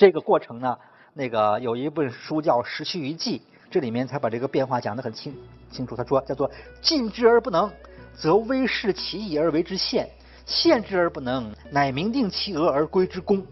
[0.00, 0.78] 这个过程呢，
[1.12, 3.38] 那个有一本书叫《时序于记》，
[3.70, 5.36] 这里面才把这个变化讲得很清
[5.70, 5.94] 清楚。
[5.94, 7.70] 他说叫做禁之而不能，
[8.14, 10.06] 则威视其意而为之限；
[10.46, 13.44] 限之而不能，乃明定其额而归之功。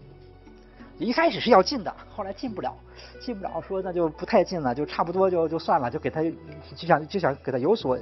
[0.97, 2.75] 一开始是要禁的，后来禁不了，
[3.21, 7.95] 禁不了，说那就不太禁了，就差不多就就算了，就给他就想就想给他有所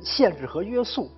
[0.00, 1.10] 限制和约束。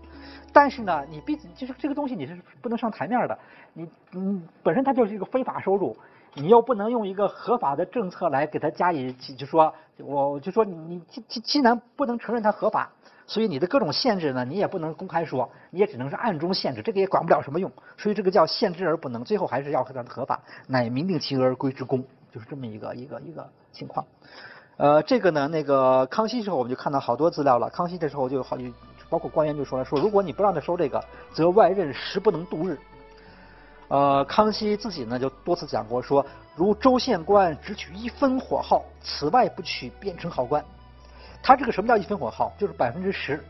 [0.51, 3.39] 但是呢，你毕竟就是这个东西你是不能上台面的，
[3.75, 5.95] 你你本身它就是一个非法收入，
[6.35, 12.91] 你又不能用一个合法的政策来给他加以就说，我就说你你既既既然不能承认它合法。
[13.27, 17.71] 所以你的各种限制呢，你也不能公开说，你也只能是暗中限制，这个也管不了什么用。
[17.97, 24.05] 所以这个叫限制而不能，最后还是要它合法，乃明定其额而归之功，就是这么一个一个一个情况。
[24.79, 27.71] 呃，这个呢，那个康熙时候我们就看到好多资料了。
[27.71, 28.57] 康熙的时候就好，
[29.09, 31.01] 包括官员就说了，说如果你不让他收这个，
[31.33, 32.77] 则外任实不能度日。
[33.91, 36.25] 呃，康熙自己呢就多次讲过，说
[36.55, 40.65] 如州县官只取一分火耗，此外不取，便成好官。
[41.43, 42.53] 他这个什么叫一分火耗？
[42.57, 43.43] 就是百分之十，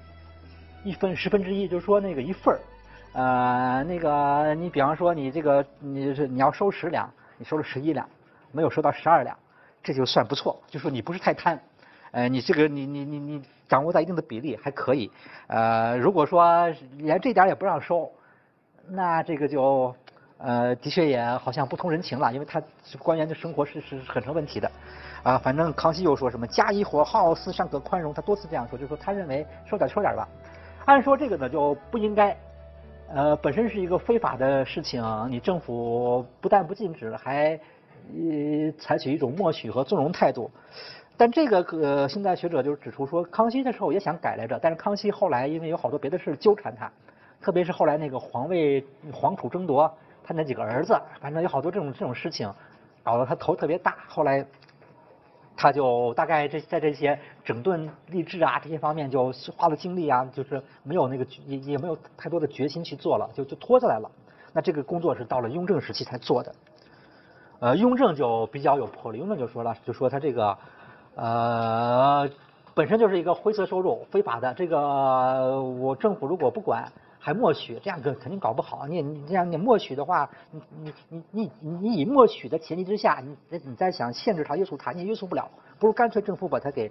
[0.82, 2.60] 一分十分之一，就是说那个一份儿，
[3.12, 8.08] 呃，那个你比方说你这个你是你要收十两，你收了十一两，
[8.50, 9.36] 没有收到十二两，
[9.82, 11.60] 这就算不错，就说你不是太贪，
[12.12, 15.10] 呃，你这个你你你你掌握在一定的比例还可以，
[15.48, 16.66] 呃，如果说
[16.96, 18.10] 连这点也不让收，
[18.88, 19.94] 那这个就
[20.42, 22.62] 呃的确也好像不通人情了，因为他
[22.98, 24.70] 官员的生活是是很成问题的。
[25.22, 28.14] 啊，反正康熙又说什么加一火耗，似尚可宽容。
[28.14, 30.26] 他多次这样说，就说他认为收点收点吧。
[30.86, 32.34] 按说这个呢就不应该，
[33.12, 37.50] 呃，本身是一个非法的事情，你政府不但不禁止，还
[38.08, 40.50] 呃采取一种默许和纵容态度。
[41.18, 46.90] 但这个呃，现在学者就指出说，康熙的时候也想改来着，但是康熙后来因为有好多别的事纠缠他，
[47.42, 48.82] 特别是后来那个皇位
[49.12, 49.92] 皇储争夺，
[50.30, 52.48] 他那几个儿子，反正有好多这种这种事情，
[53.02, 53.96] 搞得他头特别大。
[54.06, 54.46] 后来。
[55.56, 64.10] 他就大概这在这些整顿吏治啊这些方面就花了精力啊，就是没有那个也也没有太多的决心去做了，就就拖下来了。
[64.54, 66.54] 那这个工作是到了雍正时期才做的。
[67.58, 70.56] 呃，雍正就比较有魄力，雍正就说了，就说他这个
[71.14, 72.26] 呃
[72.72, 76.90] 本身就是一个灰色收入，非法的，这个我政府如果不管。
[77.22, 78.86] 还默许，这样肯肯定搞不好。
[78.86, 85.46] 你你这样你默许的话，你你你你你以默许的前提之下，你你再想限制他、约束他，你也约束不了。
[85.78, 86.90] 不如干脆政府把他给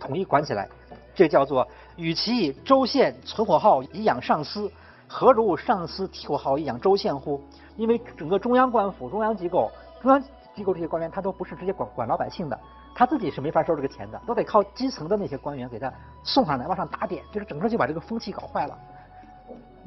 [0.00, 0.68] 统一管起来。
[1.14, 1.66] 这叫做
[1.96, 4.70] 与其州县存火耗以养上司，
[5.06, 7.40] 何如上司提火耗以养州县乎？
[7.76, 9.70] 因为整个中央官府、中央机构、
[10.02, 10.20] 中央
[10.52, 12.58] 机构这些官员，他都不是直接管管老百姓的，
[12.92, 15.92] 他自己是没法收这个钱的，都得靠基层的那些官员给他
[16.24, 18.76] 送上来，往上打点，就是整个就把这个风气搞坏了。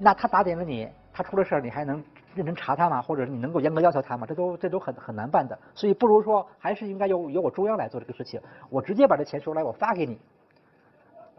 [0.04, 2.04] 那他打点了你，他出了事儿，你还能
[2.36, 3.02] 认真查他吗？
[3.02, 4.28] 或者你能够严格要求他吗？
[4.28, 5.58] 这都这都很很难办的。
[5.74, 8.42] 所以不如说，还是应该由由我中央来做这个事情。
[8.70, 10.20] 我直接把这钱收来，我发给你。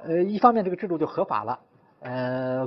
[0.05, 1.61] 呃，一方面这个制度就合法了，
[2.01, 2.67] 呃，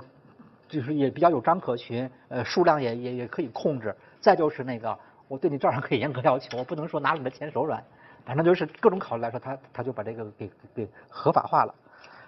[0.67, 3.95] 就是也比较有章可循，呃，数量也也也可以控制。
[4.19, 4.97] 再就是那个，
[5.27, 7.83] 我对你照样可以严格要求，我不能说拿你的钱手软。
[8.25, 11.73] 反正就是各种考虑来说，他他就把这个给给合法化了。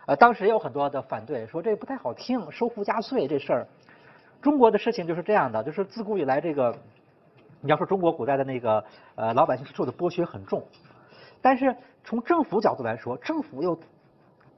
[0.09, 3.67] 呃，当时也有很多的反对，说这不太好听，收赋加税这事儿。
[4.41, 6.75] 中国的事情就是这样的，就是自古以来这个，
[7.61, 8.83] 你要说中国古代的那个
[9.13, 10.63] 呃老百姓受的剥削很重，
[11.43, 13.79] 但是从政府角度来说，政府又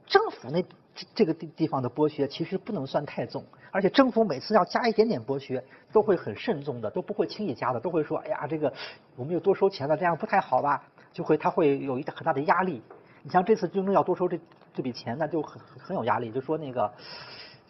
[0.06, 0.62] 政府那
[0.94, 8.72] 这这个地地方的剥削其实不能算太重，而且政府每次要加一点点剥削都会很慎重的，都不会轻易加的，都会说哎呀这个
[9.16, 10.82] 我们又多收钱了，这样不太好吧？
[11.12, 12.80] 就会他会有一很大的压力。
[13.22, 14.40] 你像这次真正要多收这
[14.74, 16.30] 这笔钱，那就很很有压力。
[16.30, 16.92] 就说那个，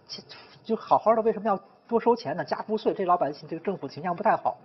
[0.07, 0.23] 就
[0.65, 2.45] 就好好的，为什么要多收钱呢？
[2.45, 4.59] 加赋税，这老百姓这个政府形象不太好。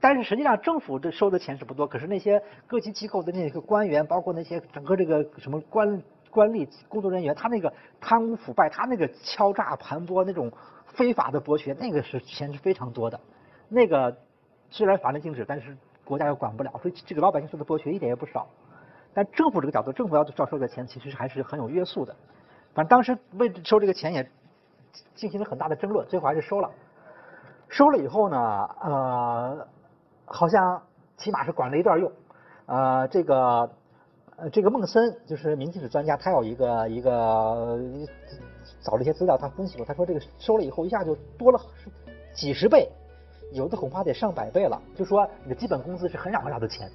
[0.00, 10.52] 但是实际上政府这收的钱是不多，可是那些各级机构的那个官员，包括那些整个这个什么官官吏工作人员，他那个贪污腐败，他那个敲诈盘剥那种
[10.86, 13.18] 非法的剥削，那个是钱是非常多的。
[13.70, 14.14] 那个
[14.68, 15.74] 虽然法律禁止，但是
[16.04, 18.46] 国家又管不了，所以这个老百姓受的剥削一点也不少。
[19.18, 22.14] 但政府这个角度，政府要照收的钱，其实还是很有约束的。
[22.72, 24.30] 反正当时为收这个钱也
[25.16, 26.70] 进行了很大的争论，最后还是收了。
[27.68, 28.38] 收了以后呢，
[28.80, 29.66] 呃，
[30.24, 30.80] 好像
[31.16, 32.12] 起码是管了一段用。
[32.66, 33.68] 呃，这个
[34.36, 37.76] 呃这个孟森就是明清史专家，他有一个一个
[38.84, 41.60] 找了一些资料，他分析过，他说这个收了以后一下就多了
[42.32, 42.88] 几十倍，
[43.52, 44.80] 有的恐怕得上百倍了。
[44.94, 46.88] 就说你的基本工资是很少很少的钱。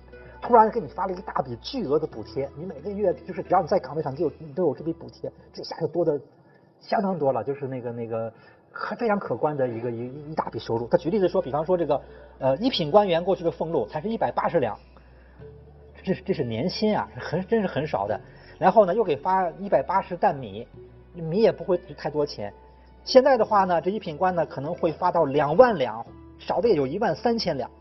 [0.43, 6.19] 突然给你发了一大笔巨额的补贴，你每个月就是只要你在岗位上就有都有这笔补贴，这下就多的
[6.81, 7.41] 相当多了。
[7.41, 8.31] 就是那个那个
[8.69, 10.85] 可非常可观的一个一一大笔收入。
[10.89, 12.01] 他举例子说，比方说这个
[12.39, 14.77] 呃一品官员过去的俸禄才是一百八十两，
[16.03, 18.19] 这是这是年薪啊，很真是很少的。
[18.59, 20.67] 然后呢，又给发一百八十担米，
[21.13, 22.53] 米也不会值太多钱。
[23.05, 26.05] 现在的话呢，这一品官呢可能会发到两万两，
[26.37, 27.71] 少的也有一万三千两。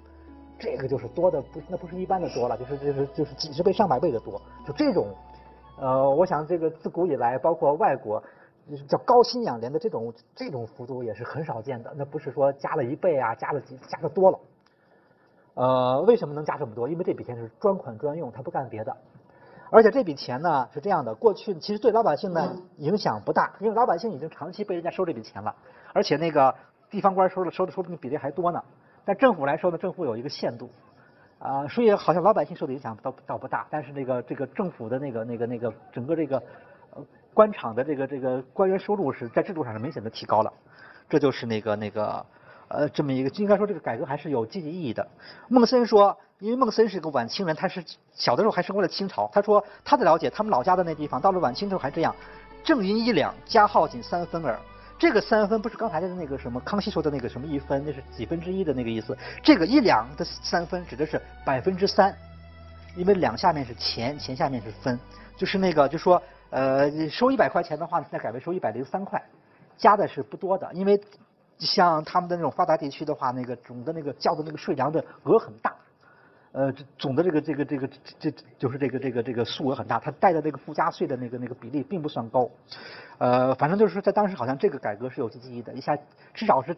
[0.62, 4.40] 这个就是多的不那不是一般的多了，就是就是就是几十倍上百倍的多。
[4.64, 5.08] 就这种，
[5.78, 8.22] 呃，我想这个自古以来，包括外国。
[8.86, 14.38] 叫高薪养廉的这种这种幅度也是很少见的，那不是说加了一倍啊，加了几加的多了。
[15.54, 16.88] 呃，为什么能加这么多？
[16.88, 18.96] 因为这笔钱是专款专用，他不干别的。
[19.68, 25.52] 而且这笔钱呢是这样的，过去其实对老百姓呢影响不大，因为老百姓已经长期被人家收这笔钱了，
[25.92, 26.54] 而且那个
[26.88, 28.62] 地方官收的收的说不定比例还多呢。
[29.04, 30.70] 但政府来说呢，政府有一个限度
[31.38, 36.36] 啊，所以好像老百姓受的影响倒倒不大，但是那个这个政府的那个那个那个整个这个
[36.94, 37.04] 呃。
[37.34, 40.52] 官场的这个这个官员收入是在制度上是明显的提高了，
[41.08, 42.26] 这就是那个那个
[42.68, 45.08] 呃这么一个应该说这个改革还是有积极意义的。
[45.48, 47.82] 孟森说，因为孟森是个晚清人，他是
[48.12, 52.14] 小的时候还生活在清朝，他说他的了解，他们老家的那地方到了晚清时候还这样，
[52.62, 54.58] 正银一两，加号仅三分耳。
[55.02, 59.18] 这个三分不是刚才的那个什么康熙说的那个什么一分，那是几分之一的那个意思。
[59.42, 62.16] 这个一两的三分指的是百分之三，
[62.94, 64.96] 因为两下面是钱，钱下面是分，
[65.36, 66.22] 就是那个就说。
[66.50, 69.20] 呃，收一百块钱的话，现在改为收一百零三块，
[69.78, 71.02] 加的是不多的，因为
[71.58, 75.74] 像他们的那种发达地区的话，那个总的那个交的那个税粮的额很大，
[76.52, 82.48] 呃，总的这个这个这个这这就是这个这个这个数额很大，他带的那个附加税的那个那个比例并不算高，
[83.18, 85.96] 呃，反正就是说在当时好像这个改革是有积极意义的，一下
[86.34, 86.76] 至少是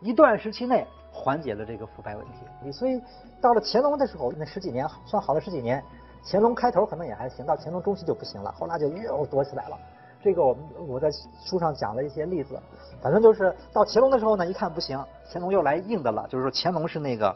[0.00, 2.72] 一段时期内缓解了这个腐败问题。
[2.72, 3.00] 所以
[3.40, 5.82] 到了乾隆的时候，那十几年算好了十几年。
[6.28, 9.78] 乾隆开头可能也还行，到乾隆中期就不行了，后来就又多起来了。
[10.20, 11.08] 这个我们我在
[11.44, 12.58] 书上讲了一些例子，
[13.00, 14.98] 反正就是到乾隆的时候呢，一看不行，
[15.30, 17.32] 乾隆又来硬的了，就是说乾隆是那个，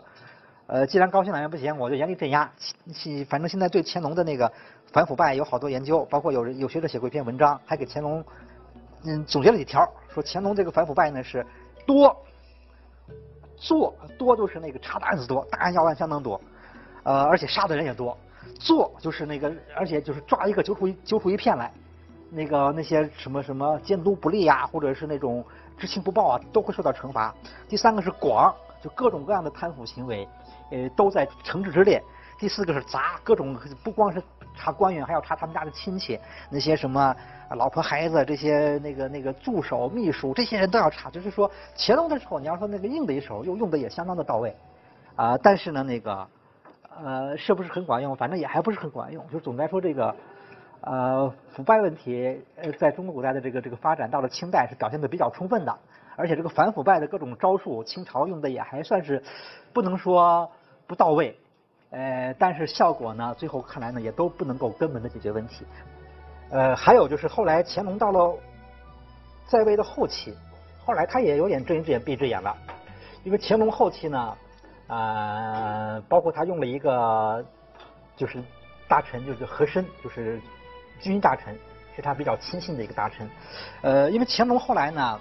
[0.70, 2.48] 呃，既然高薪养廉不行，我就严厉镇压。
[3.28, 4.50] 反正现在对乾隆的那个
[4.92, 8.24] 反腐败有好多研究，包括有人有学者写过一篇文章，还给乾隆
[9.04, 9.84] 嗯总结了几条，
[10.14, 11.44] 说乾隆这个反腐败呢是
[11.84, 12.16] 多
[13.56, 16.40] 做多就是那个查的案子多，大案要案相当多，
[17.02, 18.16] 呃，而且杀的人也多。
[18.60, 21.72] 做就是那个，而且就是抓一个揪出一揪出一片来，
[22.30, 25.44] 那个那些什么什么监督不力啊，或者是那种
[25.76, 27.34] 知情不报啊，都会受到惩罚。
[27.68, 30.28] 第三个是广，就各种各样的贪腐行为，
[30.70, 32.02] 呃，都在惩治之列。
[32.38, 34.22] 第四个是砸，各种不光是
[34.56, 36.18] 查官员，还要查他们家的亲戚，
[36.50, 37.14] 那些什么
[37.56, 41.10] 老婆孩子这些那个那个助手秘书，这些人都要查。
[41.10, 44.56] 就是说乾隆的时候，你要说那个硬的一手，又用的也相当的到位，
[45.16, 46.26] 啊，但是呢那个。
[47.02, 48.14] 呃，是不是很管用？
[48.14, 49.26] 反正也还不是很管用。
[49.28, 50.14] 就总的来说，这个
[50.82, 55.74] 呃腐败问题，呃，在中国古代的这个这个发展，到了清代是表现的比较充分的。
[56.16, 59.22] 而且这个反腐败的各种招数，清朝用的也还算是
[59.72, 60.50] 不能说
[60.90, 61.38] 不到位，
[61.90, 65.64] 呃，但是效果呢，最后看来呢，也都不能够根本的解决问题。
[66.50, 68.36] 呃，还有就是后来乾隆到了
[69.46, 70.34] 在位的后期，
[70.84, 72.56] 后来他也有点睁一只眼闭一只眼了，
[73.22, 74.36] 因为乾隆后期呢。
[74.88, 77.44] 呃，包括他用了一个，
[78.16, 78.42] 就是
[78.88, 80.40] 大臣，就是和珅，就是
[81.00, 81.56] 军大臣，
[81.94, 83.30] 是他比较亲信的一个大臣。
[83.82, 85.20] 呃，因为乾隆后来呢，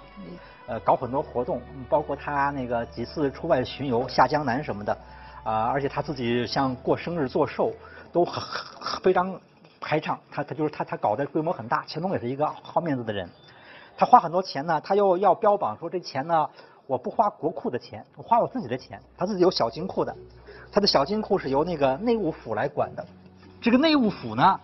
[0.66, 4.98] 呃，搞很多活动，包括他那个几次出外巡游，下江南什么的，
[5.44, 7.72] 啊，而且他自己像过生日做寿，
[8.12, 8.42] 都很
[9.02, 9.40] 非常
[9.80, 10.18] 排场。
[10.30, 11.84] 他他就是他他搞的规模很大。
[11.88, 13.28] 乾隆也是一个好面子的人，
[13.96, 16.48] 他花很多钱呢，他又要标榜说这钱呢。
[16.86, 19.00] 我不花国库的钱，我花我自己的钱。
[19.16, 20.12] 他自己有小金库的，
[20.72, 23.06] 他的小金库是由那个内务府来管的。
[23.60, 24.60] 这个内务府呢，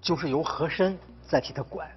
[0.00, 1.88] 就是由和珅在替他管。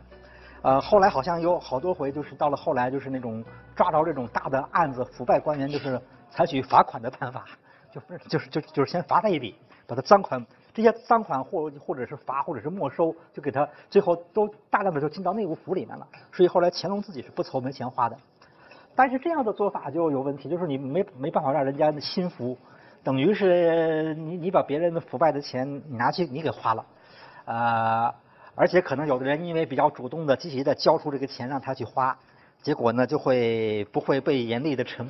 [0.62, 3.44] 呃，后来好像有好多回，就是到了后来，就是那种
[3.76, 6.00] 抓着这种大的案子，腐败官员就是
[6.30, 7.46] 采取罚款的办法，
[7.98, 16.08] 就是就是就就是先罚他一笔，把他赃款这些赃款或或者是罚或者是没收，就给他最后都大量的就进到内务府里面了。
[16.32, 18.18] 所以后来乾隆自己是不愁没钱花的。
[18.96, 22.58] 但是这样的做法就有问题，就是你没没办法让人家心服，
[23.04, 26.86] 等于是你你把别人的腐败的钱你拿去你给花了，
[27.46, 28.14] 呃，
[28.56, 32.18] 而且可能有的人因为比较主动的积极的交出这个钱让他去花，
[32.64, 35.08] 结果呢就会不会被严厉的惩，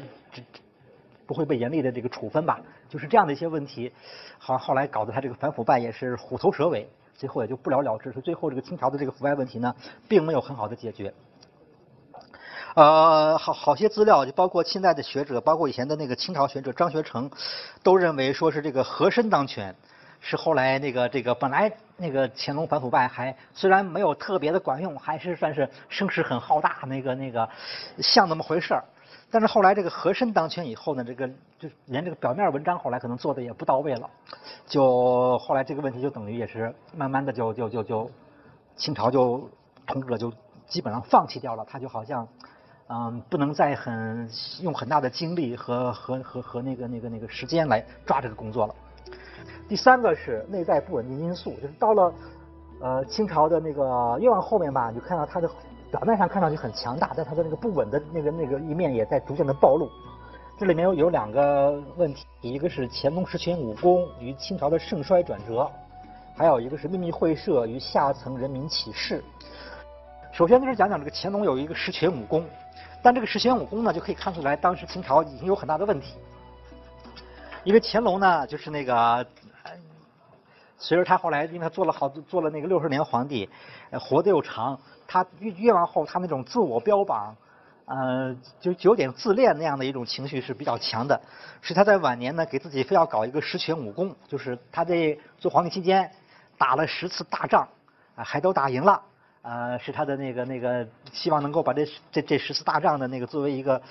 [1.27, 2.59] 不会被严厉的这个处分吧？
[2.89, 3.91] 就是这样的一些问题，
[4.39, 8.11] 好后来搞得他这个反腐败也是虎头蛇尾，最后也就不了了之。
[8.13, 9.75] 所以最后这个清朝的这个腐败问题呢，
[10.07, 11.13] 并没有很好的解决。
[12.75, 17.29] 呃，好好些资料，就包括清代的学者，包括以前的那个清朝学者张学成，
[17.83, 19.75] 都认为说是这个和珅当权，
[20.21, 27.49] 是后来那个这个本来那个乾隆反腐败还虽然没有特别的管用，还是算是声势很浩大，那个那个
[27.97, 28.83] 像那么回事儿。
[29.29, 31.27] 但是后来这个和珅当权以后呢，这个
[31.59, 34.09] 就连这个表面文章后来可能做的也不到位了，
[34.65, 38.09] 就后来这个问题就等于也是慢慢的就就就就
[38.77, 39.49] 清朝就
[39.85, 40.31] 统治者就
[40.65, 42.25] 基本上放弃掉了，他就好像
[42.87, 44.29] 嗯不能再很
[44.61, 48.73] 用很大的精力和和和和那个那个那个时间来抓这个工作了。
[49.67, 52.13] 第三个是内在不稳定因素，就是到了
[52.79, 55.49] 呃清朝的那个越往后面吧，你就看到他的。
[55.91, 59.89] 表面上看上去很强大，但他的那个不稳的那个那个一面也在逐渐的暴露。
[60.59, 65.69] 这里面有有两个问题，一个是乾隆实权武功与清朝的盛衰转折，
[66.35, 69.23] 还有一个是秘密会社与下层人民起事。
[70.33, 72.43] 首先就是讲讲这个乾隆有一个实权武功，
[73.01, 76.15] 但这个实权武功呢，就可以看出来当时清朝已经有很大的问题。
[77.63, 79.25] 因为乾隆呢，就是那个
[80.77, 83.47] 随着他后来，因为他做了好做了那个六十年皇帝，
[83.91, 84.79] 活得又长。
[85.07, 87.35] 他越越往后，他那种自我标榜，
[87.85, 91.19] 呃，就有点自恋那样的一种情绪是比较强的。
[91.61, 96.11] 是他在晚年呢，给自己非要搞一个十全武功，就是他在做皇帝期间
[96.57, 97.67] 打了十次大仗，
[98.15, 99.01] 啊，还都打赢了，
[99.41, 103.81] 呃，是他的那个那个希望能够把这这这十次大仗的那个作为一个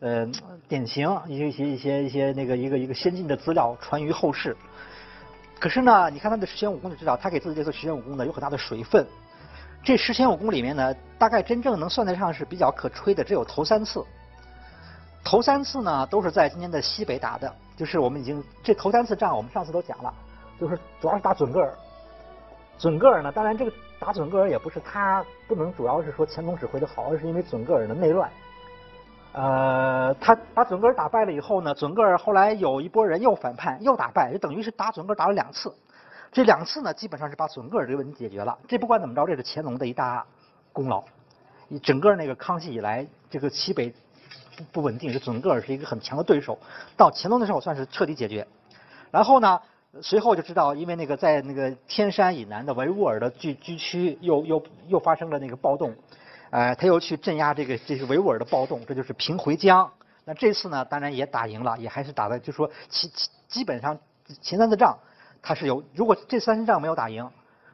[0.00, 0.26] 呃
[0.68, 4.56] 典型，一些一些一些那个一个一个先进的资料传于后世。
[5.58, 9.06] 可是呢，你看他的十全武功就知道，他给自己这次十全武功呢有很大的水分。
[9.82, 14.04] 这十全武功里面呢，大概真正能算得上是比较可吹的，只有头三次。
[15.24, 20.12] 头三次呢，都是在今年的西北打的，就是我们已经这头三次仗，我们上次都讲了，
[20.58, 21.72] 就是主要是打准噶尔。
[22.78, 28.30] 准噶尔呢，当然这个打准噶尔也不是他不能，主要是说乾隆指挥的好，而是因为准噶尔的内乱。
[29.32, 35.72] 呃，他把准噶尔打败了以后呢，准噶尔后来有一波人又反叛，又打败，就等于是打准噶尔打了两次。
[36.32, 38.56] 这两次呢，基本上是把准噶尔这个问题解决了。
[38.68, 40.24] 这不管怎么着，这是乾隆的一大
[40.72, 41.02] 功劳。
[41.82, 43.92] 整个那个康熙以来，这个西北
[44.56, 46.58] 不不稳定，这准噶尔是一个很强的对手。
[46.96, 48.46] 到乾隆的时候，算是彻底解决。
[49.10, 49.60] 然后呢，
[50.00, 55.94] 随后就知道，因为那个在那个天山以南的维吾尔的聚居区，又又又发生了那个暴动，
[56.50, 59.90] 呃，他又去镇压这个这是维吾尔的暴动，这就是平回疆。
[60.24, 63.98] 那这次呢，当然也打赢了，也还是打的，就说其基基本上
[64.40, 64.96] 前三次仗。
[65.42, 67.28] 它是有，如果这三十仗没有打赢，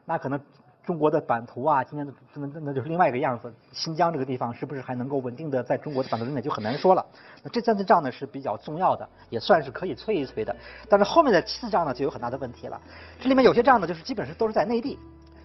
[0.04, 0.40] 那可能
[0.84, 3.52] 中国的版图啊，今天的那那就是另外一个样子。
[3.72, 7.04] 新疆这个地方是不是还能够稳定的在中国的版图之内就很难说了。
[7.42, 10.54] 那这三次仗呢是比较重要的，也算是可以催一催的。
[10.88, 12.80] 但是后面的七次仗呢就有很大的问题了。
[13.20, 14.96] 这里面有些仗呢就是基本上都是在内地，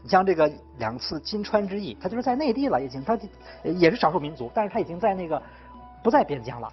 [0.04, 3.18] 你像这个两次金川之役，它就是在内地了已经，它
[3.64, 5.42] 也是少数民族，但是它已经在那个
[6.04, 6.72] 不在边疆了。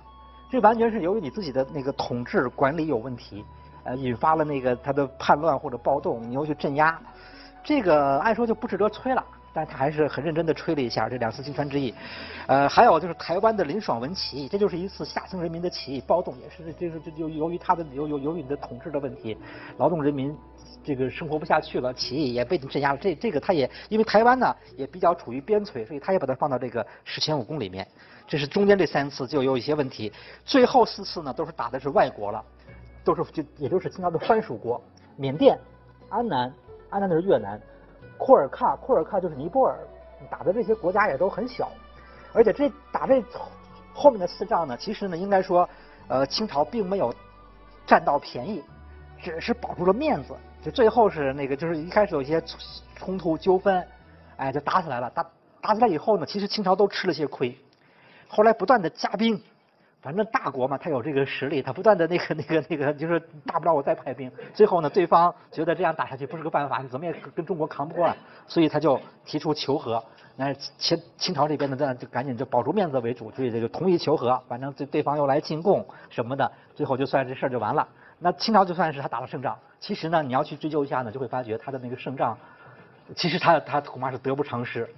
[0.50, 3.44] 这完全是由于你自己的那个统治管理有问题。
[3.88, 7.00] 呃，引发了那个他的叛乱或者暴动，你又去镇压，
[7.64, 11.94] 这个按说就不值得吹了，但他还是很认真的吹了一下这两次金川之役。
[12.46, 19.34] 呃，还有就是台湾的林爽文起义，这就是一次下层人民的起义暴动，也是就是就就由于他的由由由于你的统治的问题，
[19.78, 20.36] 劳动人民
[20.84, 22.98] 这个生活不下去了，起义也被你镇压了。
[23.00, 27.88] 这这个他也因为台湾呢也比较处于边陲，所以他也把它放到这个十全武功里面。
[28.26, 30.12] 这是中间这三次就有一些问题，
[30.44, 32.44] 最后四次呢都是打的是外国了。
[33.04, 34.80] 都是就也就是清朝的藩属国，
[35.16, 35.58] 缅甸、
[36.08, 36.52] 安南，
[36.90, 37.60] 安南那是越南，
[38.18, 39.78] 库尔喀，库尔喀就是尼泊尔，
[40.30, 41.70] 打的这些国家也都很小，
[42.32, 43.22] 而且这打这
[43.94, 45.68] 后面的四仗呢，其实呢应该说，
[46.08, 47.14] 呃，清朝并没有
[47.86, 48.62] 占到便宜，
[49.20, 52.42] 只是保住了面子，就最后是那个就是一开始有一些
[52.94, 53.86] 冲突纠纷，
[54.36, 55.26] 哎，就打起来了，打
[55.60, 57.56] 打起来以后呢，其实清朝都吃了些亏，
[58.28, 59.40] 后来不断的加兵。
[60.00, 64.30] 反正大国嘛，他有这个实力，他不断的那个、那个、那个，就是大不了我再派兵。
[64.54, 68.14] 最后呢，对方觉得这样打下去不是个办法，怎么也跟中国扛不过，
[68.46, 70.02] 所以他就提出求和。
[70.36, 74.40] 那清清朝这边呢，这样就赶紧就保住面子为主，所以这个同意求和。
[74.46, 77.86] 反正对对方又来进贡什么的，最后就算这事儿就完了。
[78.20, 82.38] 那清朝就算是他打了胜仗，其实呢，你要去追究一下呢，就会发觉他的那个胜仗，
[83.16, 84.88] 其实他他恐怕是得不偿失，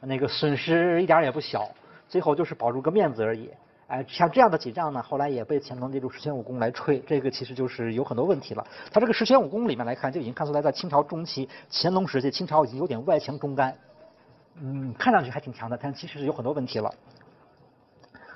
[0.00, 1.68] 那个损失一点也不小，
[2.08, 3.48] 最后就是保住个面子而已。
[3.90, 8.64] 哎，像这样的几仗呢，后来也被乾隆这种十全武功来吹，这个其实就是有很多问题了。
[8.92, 13.76] 他这个十全武功里面来看，就已经看出来，在清朝中期、乾隆时期，清朝已经有点外强中干，
[14.60, 16.88] 嗯，看上去还挺强的，但其实是有很多问题了。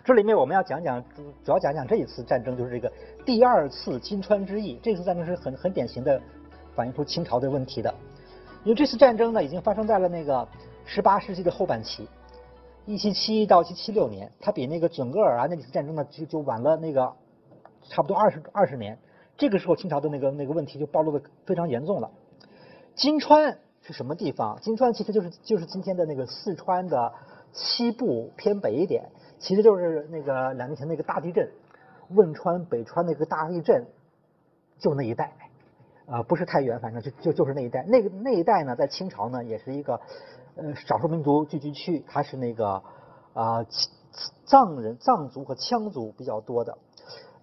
[0.04, 1.00] 这里面我们要讲讲，
[1.44, 2.92] 主要讲讲这一次战争，就是这个
[3.24, 4.76] 第二次金川之役。
[4.82, 6.20] 这次战争是很很典型的
[6.74, 7.94] 反映出清朝的问题的，
[8.64, 10.48] 因为这次战争呢，已经发生在了那个
[10.84, 12.08] 十八世纪的后半期。
[12.86, 17.14] 一七七一到一七七六年，它比那个准噶尔啊那几次战争呢就就晚了那个
[17.88, 18.98] 差不多二十二十年。
[19.36, 22.10] 这个时候清朝的那个那个问题就暴露的非常严重了。
[22.94, 24.60] 金川是什么地方？
[24.60, 27.12] 金川其实就是就是今天的那个四川的
[27.52, 31.50] 西部偏北一点，其实就是那个两年前那个大地震，
[32.10, 33.86] 汶川、北川那个大地震，
[34.78, 35.32] 就那一带，
[36.06, 37.82] 啊，不是太远，反正就就就是那一带。
[37.88, 40.00] 那个那一带呢，在清朝呢也是一个
[40.56, 42.82] 呃少数民族聚居区，它是那个
[43.32, 43.64] 啊
[44.44, 46.76] 藏人、藏族和羌族比较多的。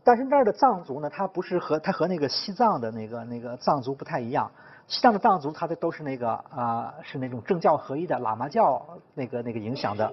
[0.03, 4.49] 但是那儿的藏族呢，它不是和它和那个西藏的那个那个藏族不太一样。
[4.87, 10.11] 西藏的藏族，它的都是那个啊，是那种政教合一的喇嘛教那个那个影响的。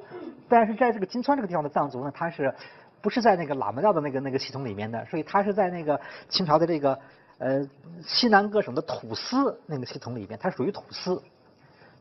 [0.48, 2.54] 但是在这个金川这个地方的藏族呢，它是
[3.00, 5.04] 不是在那个喇嘛教的那个那个系统里面的？
[5.06, 6.98] 所以它是在那个清朝的这个
[7.38, 7.66] 呃
[8.02, 11.22] 西南各省的土司那个系统里面，它属于土司。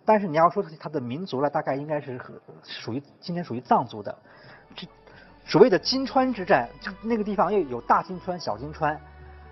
[0.07, 2.17] 但是你要说它的民族呢，大概应该是
[2.63, 4.17] 属于今天属于藏族的。
[4.73, 4.87] 这
[5.45, 8.97] 所谓的金川之战，就那个地方又有大金川、小金川，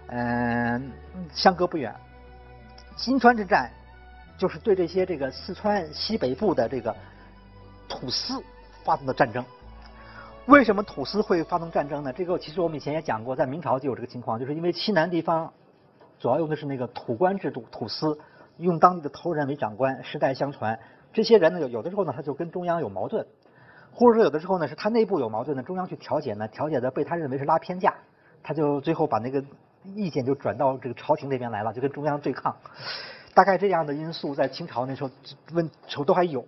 [0.08, 0.92] 嗯，
[1.34, 1.94] 相隔不远。
[2.96, 3.70] 金川之战
[4.38, 6.96] 就是对这些这个四川西北部的这个
[7.90, 8.42] 土司
[8.86, 9.44] 发动的战争。
[10.46, 12.14] 为什么土司会发动战争呢？
[12.14, 15.52] 这个其实我们以前也讲过，在明朝就有这个情况，就是因为西南地方
[16.18, 18.18] 主要用的是那个土官制度，土司
[18.58, 20.80] 用当地的头人为长官，世代相传。
[21.14, 23.26] 这些人呢，有有的时候呢，他就跟中央有矛盾，
[23.94, 27.94] 或者说有的时候呢，是他内部有矛盾呢，中央去调解呢，调解的被他认为是拉偏架，
[28.44, 29.44] 他就最后把那个。
[29.94, 32.56] 意见就转到这个朝廷这边来了，就跟中央对抗。
[33.36, 35.12] 大概这样的因素在清朝那时候
[35.54, 36.44] 问时候都还有。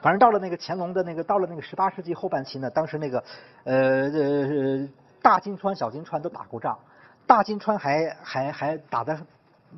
[0.00, 3.22] 反正到了那个乾隆的那个到了那个十八世纪后半期呢，当时那个
[3.62, 4.88] 呃呃
[5.22, 6.76] 大金川、小金川都打过仗，
[7.24, 9.16] 大金川还还还打的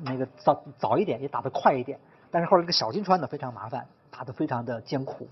[0.03, 1.99] 那个早早一点，也打得快一点。
[2.31, 5.27] 但是后来这个小金川呢非常麻烦，打得非常的艰苦。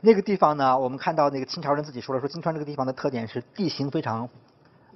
[0.00, 4.28] 那个地方呢，我们看到那个清朝人自己说了，说金川这个地方的特点是地形非常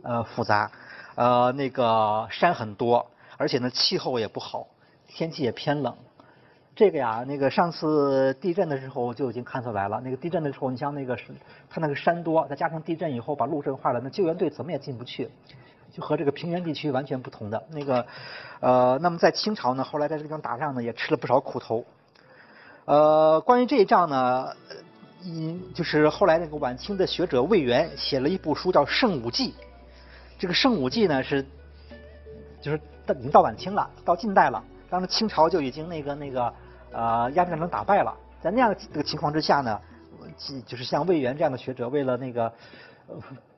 [0.03, 0.71] 呃复杂。
[1.15, 4.67] 呃，那个山很多，而且呢气候也不好，
[5.07, 5.97] 天气也偏冷。
[6.75, 9.99] 这个呀，那个上次地震的时候我就已经看出来了。
[10.03, 11.29] 那个地震的时候，你像那个是
[11.71, 15.31] 它那个山多，再加上地震以后把路震坏了，那救援队怎么也进不去，
[15.97, 17.63] 就和这个平原地区完全不同的。
[17.71, 18.05] 那个
[18.61, 21.87] 呃，那么在清朝呢，后来在这个地方打仗呢，也吃了不少苦头。
[22.85, 24.55] 呃，关于这一仗呢，
[25.25, 29.53] 嗯，就是后来那个晚清的学者魏源写了一部书叫《圣武记》。
[30.39, 31.43] 这个《圣武记》呢是，
[32.61, 36.53] 就是到已经到晚清了，到近代了，当时清朝就已经那个那个
[36.93, 39.81] 呃鸦片战争打败了，在那样的这个情况之下呢，
[40.67, 42.53] 就是像魏源这样的学者，为了那个
[43.09, 43.17] 呃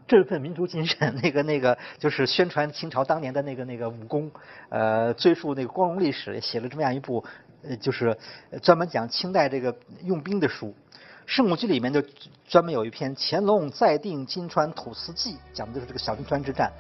[0.09, 4.31] 振奋民族精神， 那个那个就是宣传清朝当年的那个那个武功，
[4.71, 7.25] 呃，追溯那个光荣历史，写了这么样一部
[7.63, 8.17] 呃就是
[8.63, 10.69] 专门讲清代这个用兵的书。
[11.31, 12.03] 《圣武记》里面就
[12.49, 16.73] 专门有一篇《乾隆再定金川土司记》，讲的就是这个小金川之战。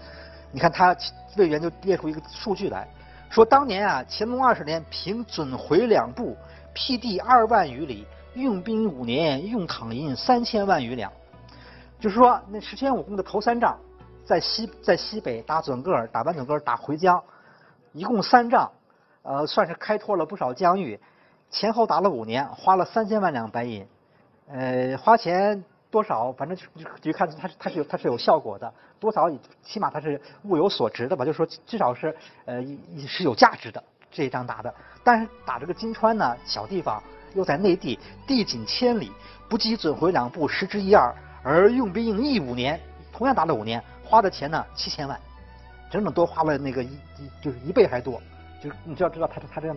[0.51, 0.97] 你看他
[1.37, 2.88] 魏源就列出一个数据来
[3.29, 6.35] 说，当年啊，乾隆二十年平准回两部，
[6.73, 11.12] 辟地二万余里，用兵五年，用躺银三千万余两。
[12.01, 13.77] 就是说，那十天武功的头三仗，
[14.25, 17.23] 在西在西北打准噶尔，打完准噶尔打回疆，
[17.93, 18.71] 一共三仗，
[19.23, 20.99] 呃，算是开拓了不少疆域。
[21.51, 23.87] 前后打了五年，花了三千万两白银。
[24.49, 29.31] 呃，花钱多少，反正就就就看它是它是有它是有效果的，多少
[29.63, 32.63] 起码它是物有所值的吧，就是说至少是呃
[33.07, 34.73] 是有价值的这一仗打的。
[35.03, 37.03] 但是打这个金川呢，小地方
[37.35, 39.11] 又在内地，地仅千里，
[39.49, 41.15] 不计准回两部，十之一二，
[41.49, 42.79] 而用兵役五年，
[43.11, 45.19] 同样打了五年，花的钱呢七千万，
[45.91, 48.21] 整整多花了那个一一就是一倍还多，
[48.63, 49.77] 就是你就要知道他他这样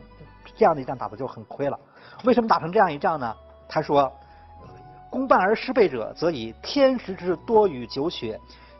[0.57, 1.79] 这样的一仗打的就很亏了。
[2.25, 3.33] 为什么打成这样一仗呢？
[3.69, 4.11] 他说。
[5.09, 8.39] 功半而失备者，则以天时之多雨久雪，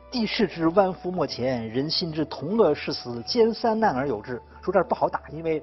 [0.09, 4.41] 地势之弯夫莫前，人心之同乐是死，兼三难而有之。
[4.61, 5.61] 说这儿不好打，因为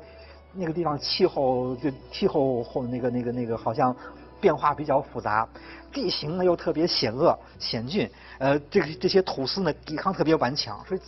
[0.52, 3.96] 那个地方气候就气候或那个那个那个好像
[4.40, 5.48] 变化比较复杂，
[5.92, 11.00] 地形呢又特别险恶险峻，呃，这个这些土司呢抵抗特别顽强，所以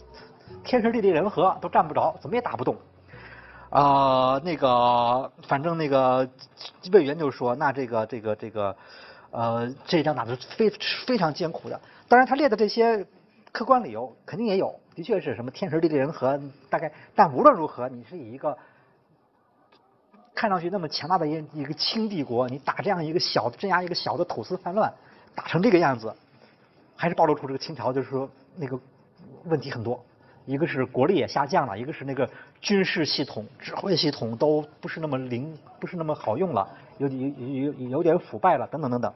[0.64, 2.77] 天时地利人和都占不着，怎么也打不动。
[3.71, 6.29] 啊，那个反正那个
[6.93, 8.77] 魏源就说，那这个这个这个。
[9.33, 10.69] 呃，这一仗打的非
[11.07, 11.81] 非常艰苦的。
[12.09, 13.07] 当然，他列的这些
[13.53, 16.37] 客观理由肯定也有，的确是什么天时地利人和，
[16.69, 16.93] 大概。
[17.14, 18.59] 但无论如何，你是以一个
[20.40, 24.90] 看上去那么强大的一一个清帝国，你打这样一个小镇压一个小的土司叛乱，
[25.35, 26.11] 打成这个样子，
[26.96, 28.26] 还是暴露出这个清朝就是说
[28.57, 28.81] 那个
[29.44, 30.03] 问题很多。
[30.46, 32.26] 一个是国力也下降了，一个是那个
[32.59, 36.66] 军事系统、指挥系统都不是那么灵，不是那么好用了。
[36.96, 37.29] 有有
[37.72, 39.12] 有有点腐败了，等等等等。